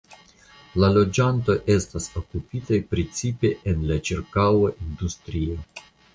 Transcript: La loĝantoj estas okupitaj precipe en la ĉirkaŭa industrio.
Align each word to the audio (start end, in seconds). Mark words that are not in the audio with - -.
La 0.83 0.87
loĝantoj 0.93 1.55
estas 1.73 2.07
okupitaj 2.21 2.81
precipe 2.95 3.53
en 3.75 3.87
la 3.93 4.01
ĉirkaŭa 4.09 4.75
industrio. 4.89 5.63